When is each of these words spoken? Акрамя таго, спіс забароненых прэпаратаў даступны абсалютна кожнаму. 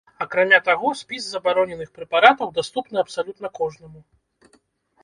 Акрамя 0.23 0.59
таго, 0.69 0.87
спіс 1.01 1.27
забароненых 1.33 1.91
прэпаратаў 1.99 2.47
даступны 2.57 2.97
абсалютна 3.05 3.47
кожнаму. 3.63 3.99